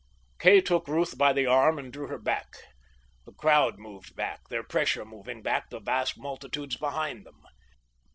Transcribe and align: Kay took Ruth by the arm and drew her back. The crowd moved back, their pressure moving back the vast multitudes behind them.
Kay 0.39 0.61
took 0.61 0.87
Ruth 0.87 1.15
by 1.15 1.31
the 1.31 1.45
arm 1.45 1.77
and 1.77 1.93
drew 1.93 2.07
her 2.07 2.17
back. 2.17 2.47
The 3.27 3.33
crowd 3.33 3.77
moved 3.77 4.15
back, 4.15 4.47
their 4.49 4.63
pressure 4.63 5.05
moving 5.05 5.43
back 5.43 5.69
the 5.69 5.79
vast 5.79 6.17
multitudes 6.17 6.75
behind 6.75 7.23
them. 7.23 7.39